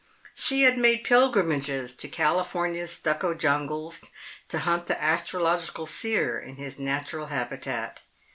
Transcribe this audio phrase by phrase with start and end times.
[0.33, 4.09] She had made pilgrimages to California's stucco jungles
[4.47, 7.99] to hunt the astrological seer in his natural habitat.